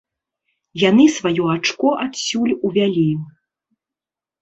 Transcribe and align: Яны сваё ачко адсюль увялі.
Яны 0.83 1.05
сваё 1.17 1.45
ачко 1.57 1.89
адсюль 2.07 2.59
увялі. 2.71 3.09